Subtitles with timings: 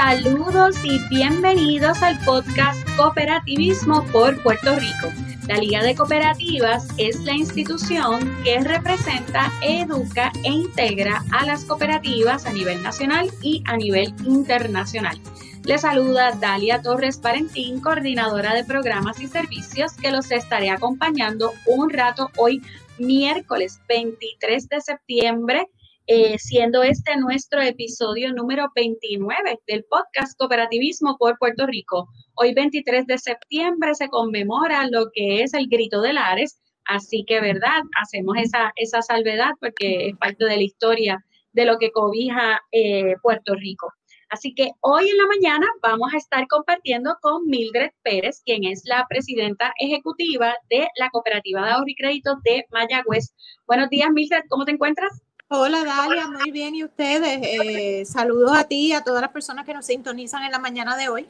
[0.00, 5.12] Saludos y bienvenidos al podcast Cooperativismo por Puerto Rico.
[5.48, 12.46] La Liga de Cooperativas es la institución que representa, educa e integra a las cooperativas
[12.46, 15.20] a nivel nacional y a nivel internacional.
[15.64, 21.90] Les saluda Dalia Torres Parentín, coordinadora de programas y servicios, que los estaré acompañando un
[21.90, 22.62] rato hoy,
[23.00, 25.68] miércoles 23 de septiembre
[26.10, 32.08] eh, siendo este nuestro episodio número 29 del podcast Cooperativismo por Puerto Rico.
[32.34, 37.42] Hoy 23 de septiembre se conmemora lo que es el Grito de Lares, así que,
[37.42, 37.82] ¿verdad?
[38.00, 43.14] Hacemos esa, esa salvedad porque es parte de la historia de lo que cobija eh,
[43.20, 43.92] Puerto Rico.
[44.30, 48.80] Así que hoy en la mañana vamos a estar compartiendo con Mildred Pérez, quien es
[48.86, 53.34] la presidenta ejecutiva de la Cooperativa de Ahorro y Crédito de Mayagüez.
[53.66, 55.27] Buenos días, Mildred, ¿cómo te encuentras?
[55.50, 56.74] Hola Dalia, muy bien.
[56.74, 57.40] ¿Y ustedes?
[57.42, 60.94] Eh, saludos a ti y a todas las personas que nos sintonizan en la mañana
[60.94, 61.26] de hoy.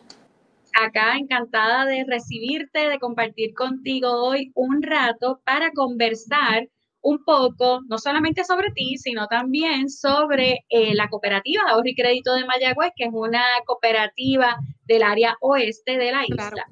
[0.74, 6.68] Acá encantada de recibirte, de compartir contigo hoy un rato para conversar
[7.00, 11.94] un poco, no solamente sobre ti, sino también sobre eh, la cooperativa de ahorro y
[11.94, 16.66] crédito de Mayagüez, que es una cooperativa del área oeste de la isla.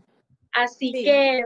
[0.50, 1.42] Así que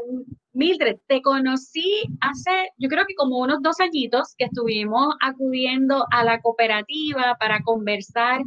[0.53, 6.25] Mildred, te conocí hace, yo creo que como unos dos añitos que estuvimos acudiendo a
[6.25, 8.43] la cooperativa para conversar,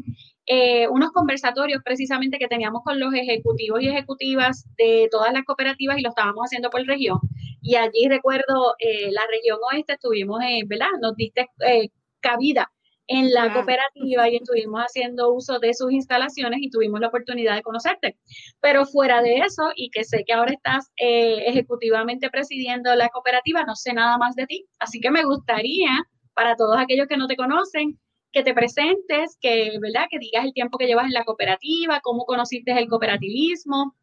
[0.46, 5.98] eh, unos conversatorios precisamente que teníamos con los ejecutivos y ejecutivas de todas las cooperativas
[5.98, 7.20] y lo estábamos haciendo por región.
[7.62, 10.88] Y allí recuerdo eh, la región oeste, estuvimos, en, ¿verdad?
[11.02, 11.88] Nos diste eh,
[12.20, 12.70] cabida
[13.08, 17.62] en la cooperativa y estuvimos haciendo uso de sus instalaciones y tuvimos la oportunidad de
[17.62, 18.18] conocerte.
[18.62, 23.64] Pero fuera de eso, y que sé que ahora estás eh, ejecutivamente presidiendo la cooperativa,
[23.64, 24.66] no sé nada más de ti.
[24.80, 25.90] Así que me gustaría,
[26.34, 28.00] para todos aquellos que no te conocen,
[28.32, 30.08] que te presentes, que, ¿verdad?
[30.10, 33.96] que digas el tiempo que llevas en la cooperativa, cómo conociste el cooperativismo,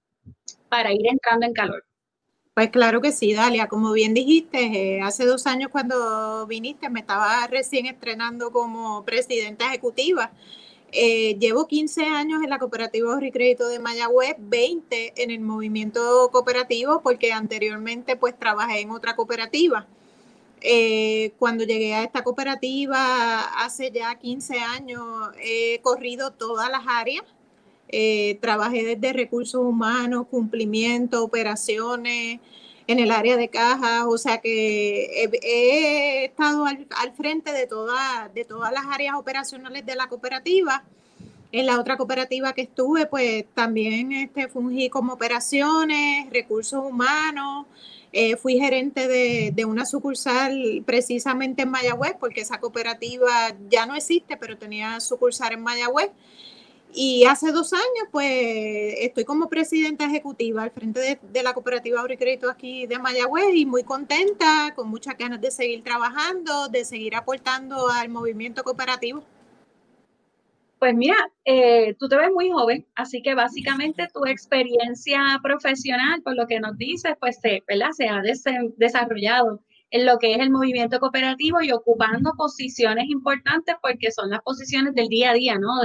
[0.68, 1.84] para ir entrando en calor.
[2.54, 3.68] Pues claro que sí, Dalia.
[3.68, 9.66] Como bien dijiste, eh, hace dos años cuando viniste me estaba recién estrenando como presidenta
[9.68, 10.32] ejecutiva.
[10.92, 16.28] Eh, llevo 15 años en la cooperativa de Crédito de Mayagüez, 20 en el movimiento
[16.32, 19.86] cooperativo, porque anteriormente pues trabajé en otra cooperativa.
[20.62, 27.24] Eh, cuando llegué a esta cooperativa hace ya 15 años, he corrido todas las áreas
[27.92, 32.40] eh, trabajé desde recursos humanos, cumplimiento, operaciones,
[32.86, 38.44] en el área de cajas, o sea que he, estado al, frente de, toda, de
[38.44, 40.82] todas las áreas operacionales de la cooperativa.
[41.52, 47.66] En la otra cooperativa que estuve, pues también este, fungí como operaciones, recursos humanos,
[48.12, 53.94] eh, fui gerente de, de, una sucursal precisamente en Mayagüez, porque esa cooperativa ya no
[53.94, 56.10] existe, pero tenía sucursal en Mayagüez.
[56.92, 62.50] Y hace dos años, pues, estoy como presidenta ejecutiva al frente de, la cooperativa Crédito
[62.50, 67.88] aquí de Mayagüez y muy contenta, con muchas ganas de seguir trabajando, de seguir aportando
[67.88, 69.22] al movimiento cooperativo.
[70.80, 71.14] Pues mira,
[71.44, 76.58] eh, tú te ves muy joven, así que básicamente tu experiencia profesional, por lo que
[76.58, 77.62] nos dices, pues se,
[77.92, 78.22] se ha
[78.76, 84.40] desarrollado en lo que es el movimiento cooperativo y ocupando posiciones importantes porque son las
[84.42, 85.82] posiciones del día a día, ¿no?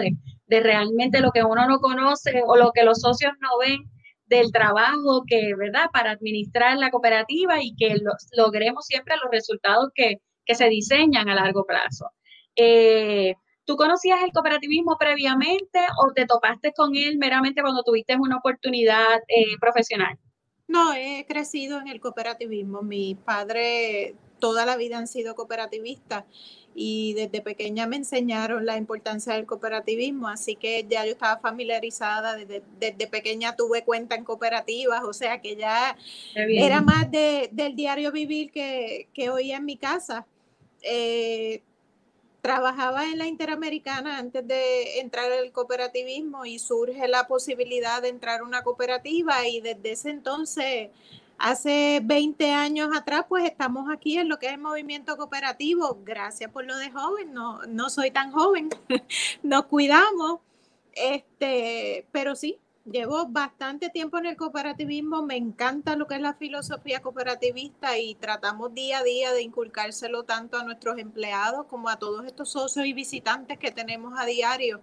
[0.48, 3.90] De realmente lo que uno no conoce o lo que los socios no ven
[4.28, 7.96] del trabajo que, ¿verdad?, para administrar la cooperativa y que
[8.36, 10.18] logremos siempre los resultados que,
[10.48, 12.12] se diseñan a largo plazo.
[12.56, 13.34] Eh,
[13.66, 19.18] ¿Tú conocías el cooperativismo previamente o te topaste con él meramente cuando tuviste una oportunidad
[19.28, 20.20] eh, profesional?
[20.68, 22.84] No, he crecido en el cooperativismo.
[22.84, 26.26] Mi padre toda la vida han sido cooperativistas
[26.78, 32.36] y desde pequeña me enseñaron la importancia del cooperativismo, así que ya yo estaba familiarizada,
[32.36, 35.98] desde, desde pequeña tuve cuenta en cooperativas, o sea que ya
[36.36, 40.28] era más de, del diario vivir que, que oía en mi casa.
[40.82, 41.64] Eh,
[42.42, 48.42] trabajaba en la Interamericana antes de entrar al cooperativismo y surge la posibilidad de entrar
[48.42, 50.90] a una cooperativa y desde ese entonces
[51.38, 56.00] Hace 20 años atrás, pues estamos aquí en lo que es el movimiento cooperativo.
[56.04, 58.70] Gracias por lo de joven, no, no soy tan joven,
[59.44, 60.40] nos cuidamos.
[60.94, 66.36] Este, pero sí, llevo bastante tiempo en el cooperativismo, me encanta lo que es la
[66.36, 71.98] filosofía cooperativista y tratamos día a día de inculcárselo tanto a nuestros empleados como a
[71.98, 74.80] todos estos socios y visitantes que tenemos a diario.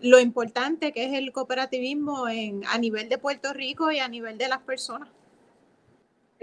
[0.00, 4.38] Lo importante que es el cooperativismo en, a nivel de Puerto Rico y a nivel
[4.38, 5.08] de las personas.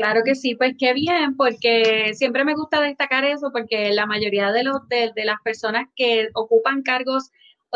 [0.01, 4.51] Claro que sí, pues qué bien, porque siempre me gusta destacar eso, porque la mayoría
[4.51, 7.31] de, los, de, las personas que ocupan cargos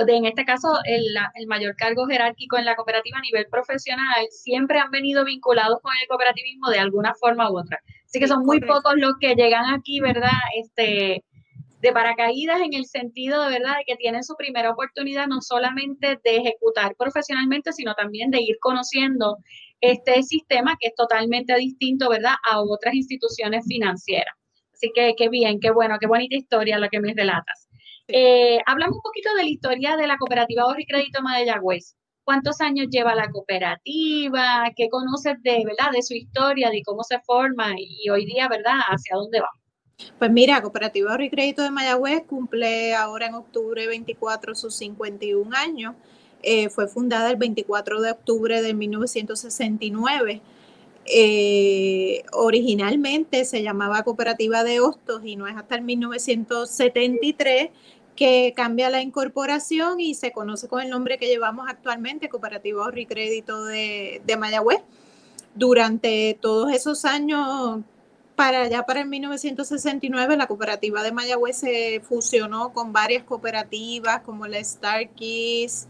[0.08, 1.06] en este caso el,
[1.36, 5.94] el, mayor cargo jerárquico en la cooperativa a nivel profesional, siempre han venido vinculados con
[6.02, 7.80] el cooperativismo de alguna forma u otra.
[8.06, 10.32] Así que son muy pocos los que llegan aquí, ¿verdad?
[10.62, 11.24] Este,
[11.82, 16.20] de paracaídas en el sentido de verdad de que tienen su primera oportunidad no solamente
[16.24, 19.38] de ejecutar profesionalmente, sino también de ir conociendo
[19.92, 24.34] este sistema que es totalmente distinto, ¿verdad?, a otras instituciones financieras.
[24.74, 27.68] Así que qué bien, qué bueno, qué bonita historia la que me relatas.
[28.08, 31.96] Eh, hablamos un poquito de la historia de la cooperativa Ahorro y Crédito Mayagüez.
[32.24, 34.72] ¿Cuántos años lleva la cooperativa?
[34.76, 38.80] ¿Qué conoces de, verdad, de su historia, de cómo se forma y hoy día, verdad,
[38.90, 39.50] hacia dónde va?
[40.20, 45.56] Pues mira, Cooperativa Ahorro y Crédito de Mayagüez cumple ahora en octubre 24 sus 51
[45.56, 45.96] años.
[46.48, 50.42] Eh, fue fundada el 24 de octubre de 1969.
[51.08, 57.70] Eh, originalmente se llamaba Cooperativa de Hostos y no es hasta el 1973
[58.16, 63.02] que cambia la incorporación y se conoce con el nombre que llevamos actualmente, Cooperativa Ahorro
[63.10, 64.82] Crédito de, de Mayagüez.
[65.56, 67.80] Durante todos esos años
[68.36, 74.46] para allá, para el 1969, la cooperativa de Mayagüez se fusionó con varias cooperativas como
[74.46, 75.88] la Starkeys,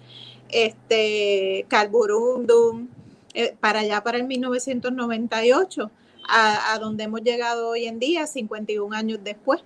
[0.56, 2.88] este, Carborundum,
[3.34, 5.92] eh, para allá, para el 1998,
[6.30, 9.62] a, donde hemos llegado hoy en día, 51 años después.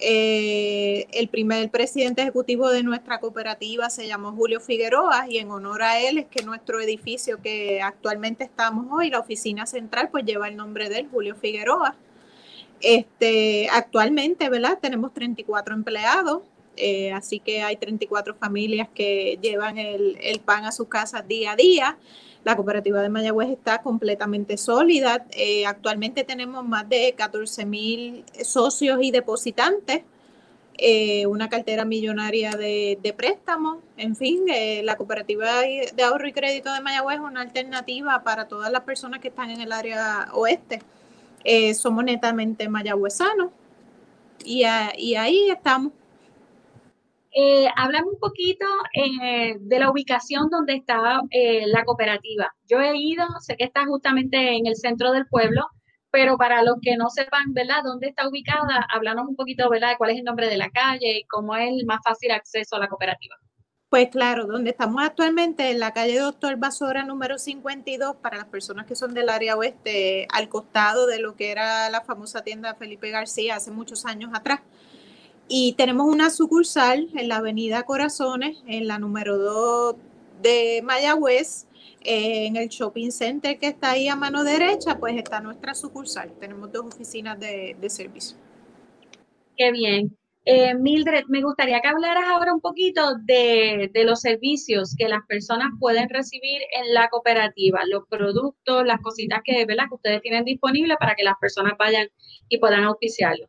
[0.00, 5.82] Eh, el primer presidente ejecutivo de nuestra cooperativa se llamó Julio Figueroa y en honor
[5.82, 10.48] a él es que nuestro edificio que actualmente estamos hoy, la oficina central, pues lleva
[10.48, 11.94] el nombre de él, Julio Figueroa.
[12.80, 14.78] Este, actualmente, ¿verdad?
[14.82, 16.42] Tenemos 34 empleados,
[16.76, 21.56] eh, así que hay 34 familias que llevan el, pan a sus casas día a
[21.56, 21.98] día.
[22.44, 25.26] La cooperativa de Mayagüez está completamente sólida.
[25.32, 30.02] Eh, actualmente tenemos más de 14 mil socios y depositantes,
[30.78, 33.78] eh, una cartera millonaria de, de préstamos.
[33.96, 34.44] En fin,
[34.82, 39.20] la cooperativa de ahorro y crédito de Mayagüez es una alternativa para todas las personas
[39.20, 40.82] que están en el área oeste.
[41.74, 43.50] Somos netamente mayagüezanos
[44.44, 45.92] y ahí estamos.
[47.38, 52.50] Eh, háblame un poquito eh, de la ubicación donde está eh, la cooperativa.
[52.66, 55.66] Yo he ido, sé que está justamente en el centro del pueblo,
[56.10, 60.12] pero para los que no sepan, ¿verdad?, dónde está ubicada, háblanos un poquito, ¿verdad?, cuál
[60.12, 62.88] es el nombre de la calle y cómo es el más fácil acceso a la
[62.88, 63.36] cooperativa.
[63.90, 68.86] Pues claro, donde estamos actualmente, en la calle Doctor Basora número 52, para las personas
[68.86, 73.10] que son del área oeste, al costado de lo que era la famosa tienda Felipe
[73.10, 74.60] García hace muchos años atrás.
[75.48, 79.96] Y tenemos una sucursal en la avenida Corazones, en la número 2
[80.42, 81.66] de Mayagüez,
[82.00, 86.32] en el shopping center que está ahí a mano derecha, pues está nuestra sucursal.
[86.40, 88.36] Tenemos dos oficinas de, de servicio.
[89.56, 90.16] Qué bien.
[90.48, 95.70] Eh, Mildred, me gustaría que hablaras ahora un poquito de, los servicios que las personas
[95.80, 101.16] pueden recibir en la cooperativa, los productos, las cositas que, que ustedes tienen disponibles para
[101.16, 102.06] que las personas vayan
[102.48, 103.48] y puedan auspiciarlo.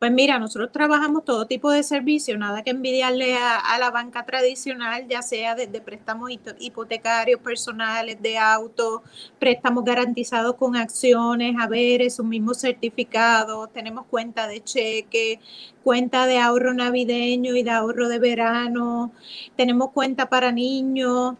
[0.00, 5.06] Pues mira, nosotros trabajamos todo tipo de servicios, nada que envidiarle a, la banca tradicional,
[5.06, 9.02] ya sea desde préstamos hipotecarios personales, de auto,
[9.38, 15.38] préstamos garantizados con acciones, haberes, un mismo certificado, tenemos cuenta de cheque,
[15.84, 19.12] cuenta de ahorro navideño y de ahorro de verano,
[19.54, 21.34] tenemos cuenta para niños.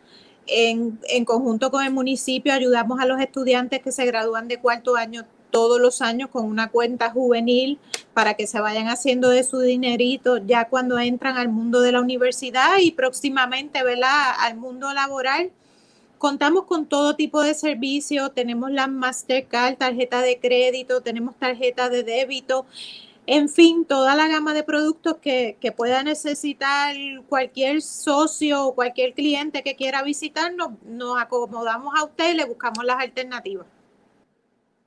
[0.46, 4.96] En, en conjunto con el municipio ayudamos a los estudiantes que se gradúan de cuarto
[4.96, 7.78] año todos los años con una cuenta juvenil
[8.14, 12.00] para que se vayan haciendo de su dinerito ya cuando entran al mundo de la
[12.00, 14.34] universidad y próximamente ¿verdad?
[14.38, 15.50] al mundo laboral.
[16.18, 22.02] Contamos con todo tipo de servicios, tenemos la Mastercard, tarjeta de crédito, tenemos tarjeta de
[22.02, 22.66] débito,
[23.26, 26.96] en fin, toda la gama de productos que, que pueda necesitar
[27.28, 32.84] cualquier socio o cualquier cliente que quiera visitarnos, nos acomodamos a usted y le buscamos
[32.84, 33.66] las alternativas.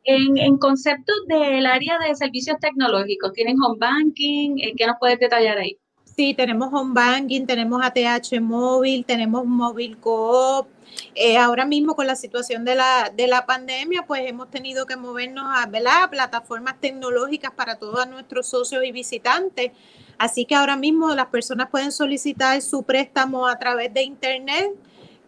[0.06, 4.58] En, en conceptos del área de servicios tecnológicos, ¿tienen home banking?
[4.58, 5.78] Eh, ¿Qué nos puedes detallar ahí?
[6.16, 10.68] Sí, tenemos home banking, tenemos ATH móvil, tenemos móvil coop.
[11.16, 14.96] Eh, ahora mismo con la situación de la, de la pandemia, pues hemos tenido que
[14.96, 16.10] movernos a, ¿verdad?
[16.12, 19.72] plataformas tecnológicas para todos nuestros socios y visitantes.
[20.20, 24.72] Así que ahora mismo las personas pueden solicitar su préstamo a través de internet.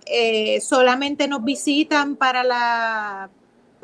[0.06, 3.32] Eh, solamente nos visitan para la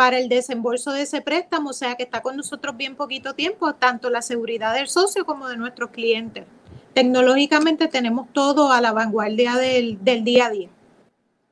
[0.01, 3.75] para el desembolso de ese préstamo, o sea que está con nosotros bien poquito tiempo,
[3.75, 6.45] tanto la seguridad del socio como de nuestros clientes.
[6.95, 10.69] Tecnológicamente tenemos todo a la vanguardia del, día a día.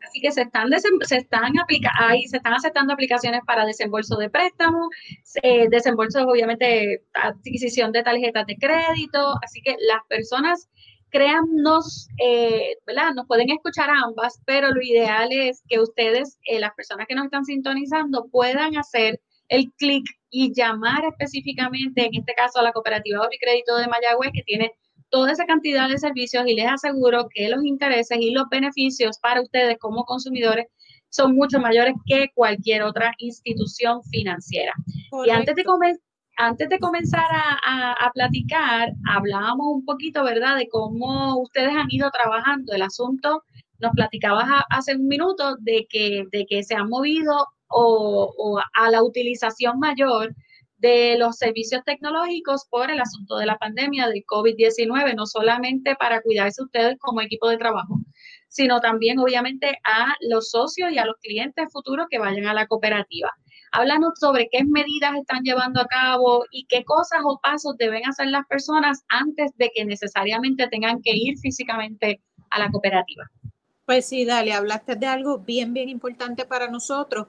[0.02, 0.68] Así que se están,
[1.04, 1.54] se están,
[2.00, 4.90] ahí, se están aceptando aplicaciones para desembolso de préstamo,
[5.44, 10.70] eh, desembolso obviamente adquisición de tarjetas de crédito, así que las personas
[11.10, 13.14] créannos, eh, ¿verdad?
[13.14, 17.26] Nos pueden escuchar ambas, pero lo ideal es que ustedes, eh, las personas que nos
[17.26, 23.28] están sintonizando, puedan hacer el clic y llamar específicamente, en este caso a la Cooperativa
[23.28, 24.74] de Crédito de Mayagüez, que tiene
[25.10, 29.42] toda esa cantidad de servicios y les aseguro que los intereses y los beneficios para
[29.42, 30.68] ustedes como consumidores
[31.10, 34.74] son mucho mayores que cualquier otra institución financiera.
[35.26, 35.64] Y antes de,
[36.40, 42.74] antes de comenzar a, platicar, hablábamos un poquito, ¿verdad?, de cómo ustedes han ido trabajando
[42.74, 43.44] el asunto.
[43.80, 50.34] Nos platicabas hace un minuto de que, se han movido o a la utilización mayor
[50.78, 56.22] de los servicios tecnológicos por el asunto de la pandemia del COVID-19, no solamente para
[56.22, 58.00] cuidarse ustedes como equipo de trabajo,
[58.48, 62.66] sino también obviamente a los socios y a los clientes futuros que vayan a la
[62.66, 63.30] cooperativa.
[63.72, 68.28] Háblanos sobre qué medidas están llevando a cabo y qué cosas o pasos deben hacer
[68.28, 73.30] las personas antes de que necesariamente tengan que ir físicamente a la cooperativa.
[73.86, 77.28] Pues sí, dale, hablaste de algo bien, bien importante para nosotros.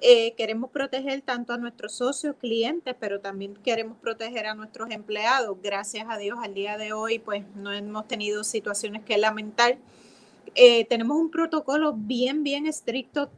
[0.00, 5.56] Eh, queremos proteger tanto a nuestros socios, clientes, pero también queremos proteger a nuestros empleados.
[5.62, 9.78] Gracias a Dios, al día de hoy, pues no hemos tenido situaciones que lamentar.
[10.56, 13.30] Eh, tenemos un protocolo bien, bien estricto,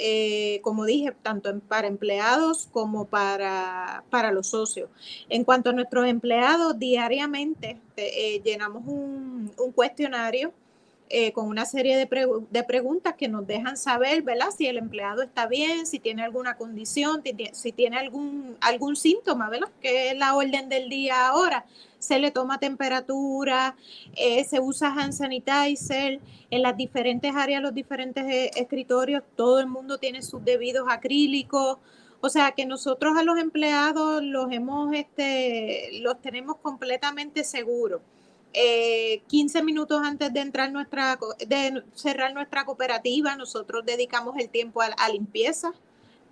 [0.00, 4.88] eh, como dije, tanto para empleados como para, para, los socios.
[5.28, 7.78] En cuanto a nuestros empleados, diariamente
[8.44, 10.52] llenamos un, cuestionario
[11.10, 12.08] eh, con una serie de,
[12.50, 14.48] de, preguntas que nos dejan saber, ¿verdad?
[14.56, 19.70] Si el empleado está bien, si tiene alguna condición, si tiene algún, algún síntoma, ¿verdad?
[19.80, 21.64] Que es la orden del día ahora.
[21.98, 23.76] Se le toma temperatura,
[24.16, 29.66] eh, se usa hand sanitizer, en las diferentes áreas, los diferentes eh, escritorios, todo el
[29.66, 31.78] mundo tiene sus debidos acrílicos.
[32.20, 38.00] O sea que nosotros a los empleados los hemos, este, los tenemos completamente seguros.
[38.52, 44.80] 15 eh, minutos antes de entrar nuestra, de cerrar nuestra cooperativa, nosotros dedicamos el tiempo
[44.80, 45.72] a, limpieza,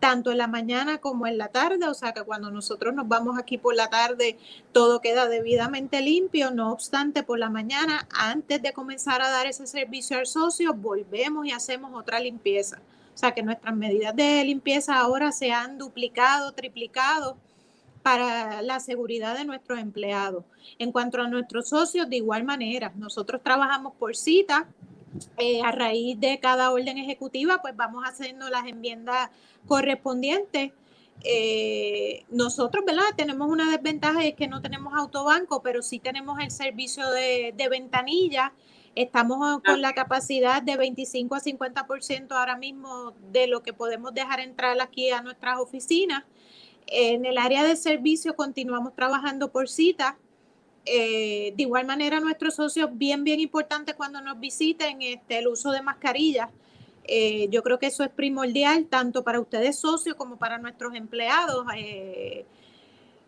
[0.00, 3.38] tanto en la mañana como en la tarde, o sea que cuando nosotros nos vamos
[3.38, 4.38] aquí por la tarde,
[4.72, 9.66] todo queda debidamente limpio, no obstante, por la mañana, antes de comenzar a dar ese
[9.66, 12.80] servicio al socio, volvemos y hacemos otra limpieza.
[13.14, 17.38] O sea que nuestras medidas de limpieza ahora se han duplicado, triplicado
[18.02, 20.44] para la seguridad de nuestros empleados.
[20.78, 24.68] En cuanto a nuestros socios, de igual manera, nosotros trabajamos por cita.
[25.38, 29.30] Eh, a raíz de cada orden ejecutiva, pues vamos haciendo las enmiendas
[29.66, 30.72] correspondientes.
[31.25, 33.04] Eh, nosotros, ¿verdad?
[33.16, 37.68] Tenemos una desventaja es que no tenemos autobanco, pero sí tenemos el servicio de, de
[37.68, 38.52] ventanilla.
[38.94, 44.40] Estamos con la capacidad de 25 a 50% ahora mismo de lo que podemos dejar
[44.40, 46.25] entrar aquí a nuestras oficinas.
[46.86, 50.16] En el área de servicio continuamos trabajando por cita.
[50.88, 55.72] Eh, de igual manera, nuestros socios, bien, bien importante cuando nos visiten, este, el uso
[55.72, 56.48] de mascarillas.
[57.08, 61.66] Eh, yo creo que eso es primordial tanto para ustedes socios como para nuestros empleados.
[61.76, 62.46] Eh,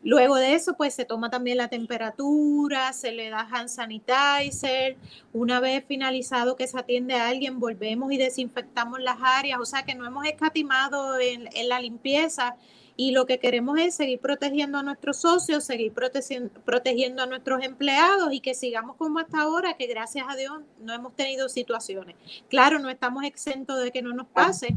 [0.04, 4.96] luego de eso, pues se toma también la temperatura, se le da hand sanitizer.
[5.32, 9.58] Una vez finalizado que se atiende a alguien, volvemos y desinfectamos las áreas.
[9.60, 12.56] O sea que no hemos escatimado en, en la limpieza
[13.00, 18.33] y lo que queremos es seguir protegiendo a nuestros socios, seguir protegiendo, a nuestros empleados
[18.33, 22.17] y que sigamos como hasta ahora, que gracias a Dios no hemos tenido situaciones.
[22.50, 24.75] Claro, no estamos exentos de que no nos pase.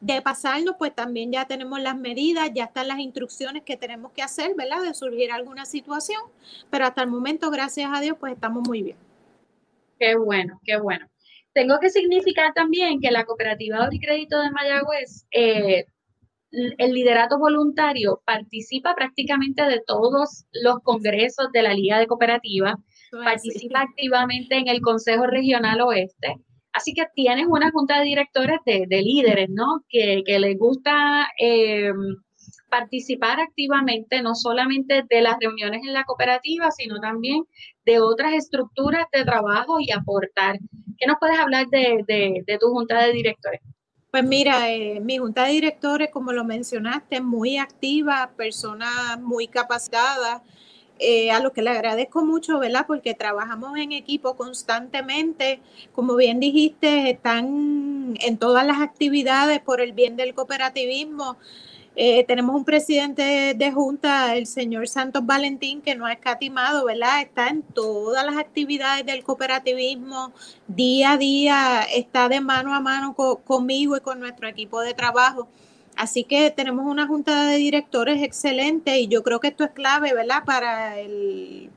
[0.00, 4.22] De pasarnos, pues también ya tenemos las medidas, ya están las instrucciones que tenemos que
[4.22, 4.82] hacer, ¿verdad?
[4.82, 6.22] De surgir alguna situación,
[6.70, 8.96] pero hasta el momento, gracias a Dios, pues estamos muy bien.
[9.96, 11.06] Qué bueno, qué bueno.
[11.52, 15.84] Tengo que significar también que la cooperativa de crédito de Mayagüez eh,
[16.52, 22.74] el liderato voluntario participa prácticamente de todos los congresos de la Liga de Cooperativas,
[23.24, 26.36] participa activamente en el Consejo Regional Oeste.
[26.72, 29.84] Así que tienes una junta de directores de, líderes, ¿no?
[29.88, 31.92] Que, les gusta eh,
[32.68, 37.44] participar activamente, no solamente de las reuniones en la cooperativa, sino también
[37.84, 40.58] de otras estructuras de trabajo y aportar.
[40.96, 43.60] ¿Qué nos puedes hablar de tu junta de directores?
[44.10, 50.42] Pues mira, eh, mi junta de directores, como lo mencionaste, muy activa, personas muy capacitadas,
[50.98, 52.86] eh, a lo que le agradezco mucho, ¿verdad?
[52.88, 55.60] Porque trabajamos en equipo constantemente.
[55.92, 61.36] Como bien dijiste, están en todas las actividades por el bien del cooperativismo.
[62.02, 67.20] Eh, tenemos un presidente de junta, el señor Santos Valentín, que no ha escatimado, ¿verdad?
[67.20, 70.32] Está en todas las actividades del cooperativismo,
[70.66, 73.14] día a día, está de mano a mano
[73.44, 75.46] conmigo y con nuestro equipo de trabajo.
[75.94, 80.14] Así que tenemos una junta de directores excelente y yo creo que esto es clave,
[80.14, 80.44] ¿verdad?
[80.46, 81.70] Para el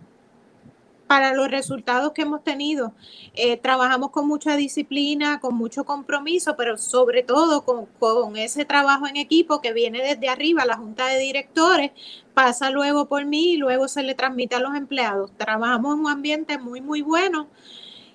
[1.13, 2.91] para los resultados que hemos tenido.
[3.35, 9.05] Eh, trabajamos con mucha disciplina, con mucho compromiso, pero sobre todo con, con, ese trabajo
[9.05, 11.91] en equipo que viene desde arriba, la junta de directores,
[12.33, 15.31] pasa luego por mí y luego se le transmite a los empleados.
[15.37, 17.47] Trabajamos en un ambiente muy, muy bueno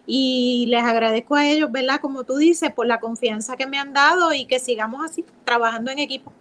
[0.04, 2.00] y les agradezco a ellos, ¿verdad?
[2.00, 5.92] Como tú dices, por la confianza que me han dado y que sigamos así, trabajando
[5.92, 6.32] en equipo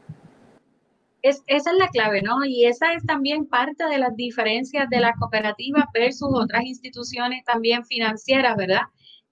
[1.28, 2.46] esa es la clave, ¿no?
[2.46, 7.86] Y esa es también parte de las diferencias de las cooperativas versus otras instituciones también
[7.86, 8.82] financieras, ¿verdad?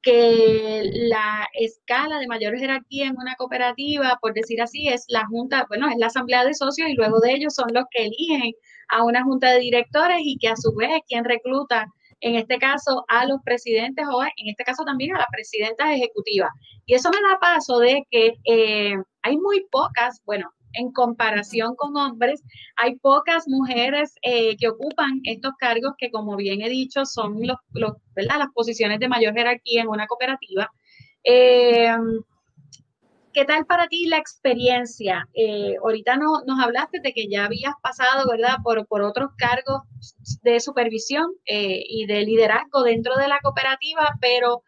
[0.01, 5.65] Que la escala de mayor jerarquía en una cooperativa, por decir así, es la junta,
[5.67, 8.53] bueno, es la asamblea de socios y luego de ellos son los que eligen
[8.89, 11.87] a una junta de directores y que a su vez quien recluta
[12.21, 16.49] en este caso a los presidentes o en este caso también a las presidentas ejecutivas.
[16.85, 21.95] Y eso me da paso de que eh, hay muy pocas, bueno, en comparación con
[21.97, 22.43] hombres,
[22.75, 27.57] hay pocas mujeres eh, que ocupan estos cargos que, como bien he dicho, son los,
[28.15, 30.71] las posiciones de mayor jerarquía en una cooperativa.
[31.23, 31.91] Eh,
[33.33, 35.27] ¿Qué tal para ti la experiencia?
[35.33, 39.81] Eh, ahorita no, nos hablaste de que ya habías pasado, ¿verdad?, por, por otros cargos
[40.41, 44.63] de supervisión y de liderazgo dentro de la cooperativa, pero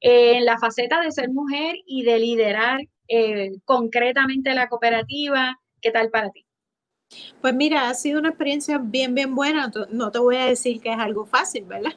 [0.00, 5.60] en la faceta de ser mujer y de liderar eh, concretamente la cooperativa?
[5.82, 6.46] ¿Qué tal para ti?
[7.40, 9.72] Pues mira, ha sido una experiencia bien, bien buena.
[9.90, 11.92] No te voy a decir que es algo fácil, ¿verdad?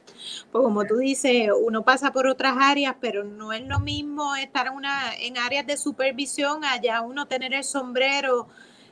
[0.52, 4.72] Pues como tú dices, uno pasa por otras áreas, pero no es lo mismo estar
[4.72, 8.48] una, en áreas de supervisión, allá uno tener el sombrero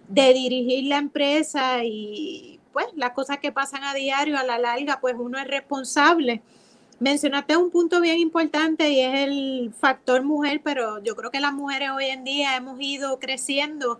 [0.07, 4.99] de dirigir la empresa y pues las cosas que pasan a diario, a la larga,
[5.01, 6.43] pues uno es responsable
[7.01, 11.51] Mencionaste un punto bien importante y es el factor mujer, pero yo creo que las
[11.51, 13.99] mujeres hoy en día hemos ido creciendo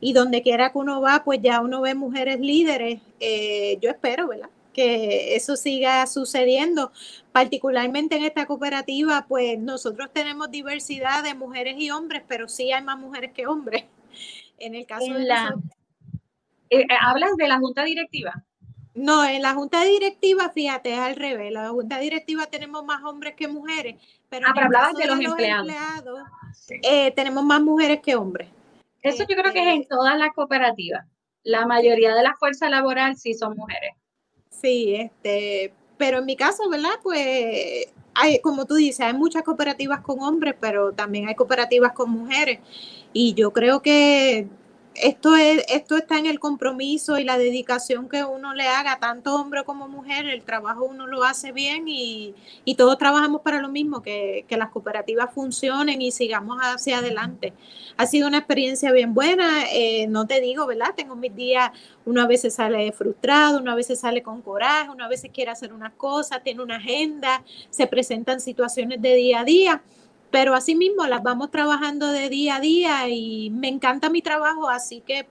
[0.00, 3.00] y donde quiera que uno va, pues ya uno ve mujeres líderes.
[3.20, 4.50] Eh, yo espero, ¿verdad?
[4.74, 6.92] Que eso siga sucediendo.
[7.32, 12.84] Particularmente en esta cooperativa, pues nosotros tenemos diversidad de mujeres y hombres, pero sí hay
[12.84, 13.86] más mujeres que hombres.
[14.58, 15.54] En el caso de la...
[16.68, 18.44] Eh, ¿Hablas de la junta directiva?
[18.94, 21.48] No, en la junta directiva, fíjate, es al revés.
[21.48, 23.96] En la junta directiva tenemos más hombres que mujeres,
[24.28, 26.20] pero, ah, hablabas de los, empleados.
[26.82, 28.48] Eh, tenemos más mujeres que hombres.
[29.02, 31.06] Eso yo creo que es en este todas las cooperativas.
[31.42, 33.94] La mayoría de la fuerza laboral sí son mujeres.
[34.50, 36.92] Sí, este, pero en mi caso, ¿verdad?
[37.02, 42.10] Pues hay, como tú dices, hay muchas cooperativas con hombres, pero también hay cooperativas con
[42.10, 42.60] mujeres.
[43.12, 44.46] Y yo creo que
[44.94, 49.34] esto, es, esto está en el compromiso y la dedicación que uno le haga, tanto
[49.34, 52.34] hombre como mujer, el trabajo uno lo hace bien y,
[52.76, 57.52] todos trabajamos para lo mismo, que, las cooperativas funcionen y sigamos hacia adelante.
[57.96, 60.94] Ha sido una experiencia bien buena, eh, no te digo, ¿verdad?
[60.96, 61.70] Tengo mis días,
[62.04, 65.50] uno a veces sale frustrado, uno a veces sale con coraje, uno a veces quiere
[65.50, 69.82] hacer una cosa, tiene una agenda, se presentan situaciones de día a día
[70.32, 75.02] pero asimismo las vamos trabajando de día a día y me encanta mi trabajo, así
[75.02, 75.26] que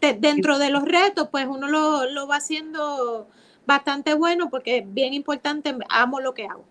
[0.00, 3.28] dentro de los retos, pues uno lo, va haciendo
[3.66, 6.64] bastante bueno porque es bien importante, amo lo que hago.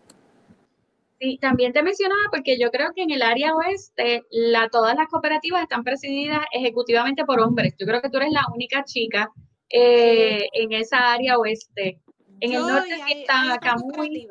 [1.19, 5.07] Sí, también te mencionaba porque yo creo que en el área oeste la, todas las
[5.07, 7.75] cooperativas están presididas ejecutivamente por hombres.
[7.77, 9.29] Yo creo que tú eres la única chica
[9.69, 11.99] eh, en esa área oeste.
[12.39, 14.27] En el norte sí está Camuy.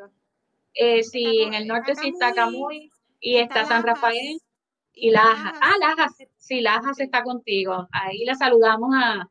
[0.75, 4.39] Eh, sí, en el norte sí está Camuy y está, San Rafael
[4.93, 5.59] y Lajas.
[5.61, 7.87] Ah, Lajas, sí, Lajas está contigo.
[7.93, 9.29] Ahí le saludamos a,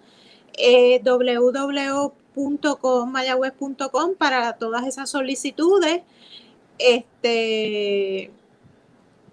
[0.59, 2.13] eh, www
[3.07, 6.03] mayagüez.com para todas esas solicitudes.
[6.79, 8.31] Este,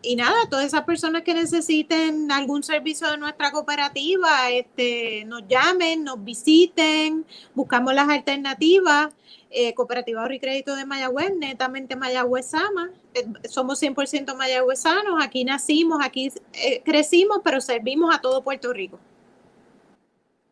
[0.01, 6.03] y nada, todas esas personas que necesiten algún servicio de nuestra cooperativa, este, nos llamen,
[6.03, 9.09] nos visiten, buscamos las alternativas.
[9.57, 12.89] Eh, cooperativa Ahorro Crédito de Mayagüez, netamente mayagüezama.
[13.13, 18.99] Eh, somos 100% mayagüezanos, aquí nacimos, aquí eh, crecimos, pero servimos a todo Puerto Rico.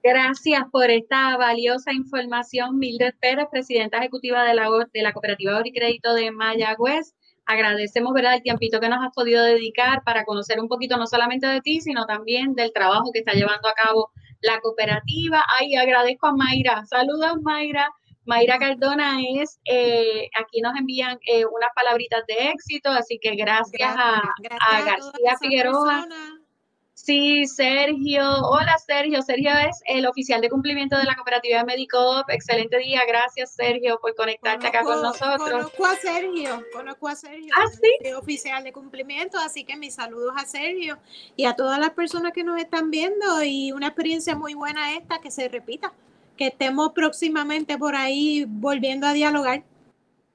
[0.03, 5.71] Gracias por esta valiosa información, Mildred Pérez, presidenta ejecutiva de la, de la Cooperativa de
[5.71, 7.15] Crédito de Mayagüez.
[7.45, 8.35] Agradecemos ¿verdad?
[8.35, 11.79] el tiempito que nos has podido dedicar para conocer un poquito no solamente de ti,
[11.79, 14.11] sino también del trabajo que está llevando a cabo
[14.41, 15.41] la cooperativa.
[15.57, 16.85] Ay, agradezco a Mayra.
[16.85, 17.87] Saludos, Mayra.
[18.25, 23.95] Mayra Cardona es, eh, aquí nos envían eh, unas palabritas de éxito, así que gracias,
[23.97, 24.21] a,
[24.85, 26.05] García Figueroa.
[27.03, 28.23] Sí, Sergio.
[28.47, 29.21] Hola, Sergio.
[29.21, 32.29] Sergio es el oficial de cumplimiento de la cooperativa de Medicop.
[32.29, 33.01] Excelente día.
[33.05, 35.37] Gracias, Sergio, por conectarte acá con nosotros.
[35.37, 36.63] Conozco a Sergio.
[36.71, 37.53] Conozco a Sergio.
[37.57, 38.13] Ah, sí.
[38.13, 39.37] Oficial de cumplimiento.
[39.37, 40.97] Así que mis saludos a Sergio
[41.35, 43.43] y a todas las personas que nos están viendo.
[43.43, 45.91] Y una experiencia muy buena esta que se repita.
[46.37, 49.63] Que estemos próximamente por ahí volviendo a dialogar.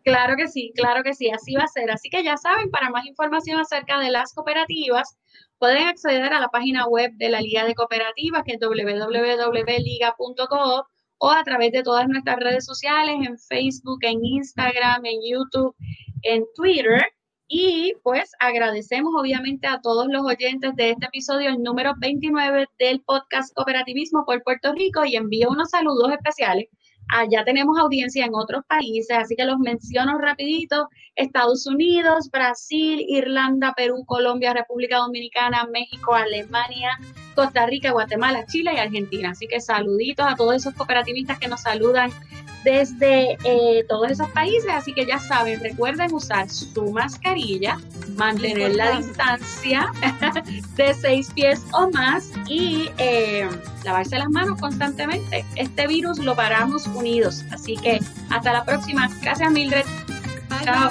[0.09, 1.90] Claro que sí, claro que sí, así va a ser.
[1.90, 5.18] Así que ya saben, para más información acerca de las cooperativas,
[5.59, 9.66] pueden acceder a la página web de la Liga de Cooperativas, que es www.liga.coop,
[11.18, 15.77] o a través de todas nuestras redes sociales, en Facebook, en Instagram, en YouTube,
[16.23, 17.03] en Twitter.
[17.47, 23.03] Y pues agradecemos obviamente a todos los oyentes de este episodio, el número 29 del
[23.03, 26.68] podcast Cooperativismo por Puerto Rico, y envío unos saludos especiales
[27.11, 30.88] Allá tenemos audiencia en otros países, así que los menciono rapidito.
[31.14, 36.90] Estados Unidos, Brasil, Irlanda, Perú, Colombia, República Dominicana, México, Alemania,
[37.35, 39.31] Costa Rica, Guatemala, Chile y Argentina.
[39.31, 42.11] Así que saluditos a todos esos cooperativistas que nos saludan
[42.64, 44.71] desde eh, todos esos países.
[44.71, 47.79] Así que ya saben, recuerden usar su mascarilla,
[48.16, 49.90] mantener la distancia
[50.77, 53.49] de seis pies o más y eh,
[53.85, 55.44] lavarse las manos constantemente.
[55.57, 57.44] Este virus lo paramos unidos.
[57.51, 59.09] Así que hasta la próxima.
[59.23, 59.85] Gracias, Mildred.
[60.64, 60.90] Chao.